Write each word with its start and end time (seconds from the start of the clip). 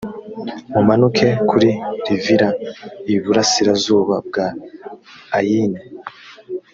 mumanuke 0.73 1.27
kuri 1.49 1.69
rivila 2.05 2.49
iburasirazuba 3.13 4.15
bwa 4.27 4.45
ayini 5.37 5.81